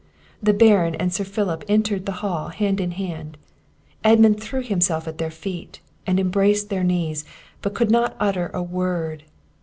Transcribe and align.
The 0.41 0.51
Baron 0.55 0.95
and 0.95 1.13
Sir 1.13 1.23
Philip 1.23 1.63
entered 1.69 2.07
the 2.07 2.11
hall 2.25 2.47
hand 2.47 2.81
in 2.81 2.89
hand; 2.89 3.37
Edmund 4.03 4.41
threw 4.41 4.63
himself 4.63 5.07
at 5.07 5.19
their 5.19 5.29
feet, 5.29 5.79
and 6.07 6.19
embraced 6.19 6.71
their 6.71 6.83
knees, 6.83 7.23
but 7.61 7.75
could 7.75 7.91
not 7.91 8.15
utter 8.19 8.49
a 8.51 8.63
word. 8.63 9.25